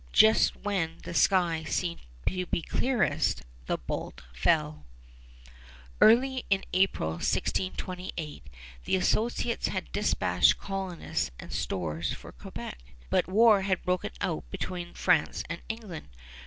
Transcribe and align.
Just 0.13 0.55
when 0.55 0.97
the 1.03 1.13
sky 1.13 1.63
seemed 1.63 2.01
clearest 2.67 3.43
the 3.67 3.77
bolt 3.77 4.23
fell. 4.33 4.87
Early 6.01 6.43
in 6.49 6.63
April, 6.73 7.11
1628, 7.17 8.43
the 8.85 8.95
Associates 8.95 9.67
had 9.67 9.91
dispatched 9.91 10.57
colonists 10.57 11.29
and 11.39 11.53
stores 11.53 12.13
for 12.13 12.31
Quebec; 12.31 12.79
but 13.11 13.27
war 13.27 13.61
had 13.61 13.83
broken 13.83 14.09
out 14.21 14.49
between 14.49 14.95
France 14.95 15.43
and 15.51 15.61
England. 15.69 16.07